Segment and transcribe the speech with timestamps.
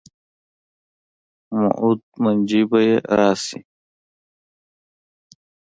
[1.59, 3.59] موعود منجي به یې راشي.